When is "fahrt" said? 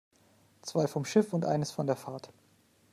1.95-2.33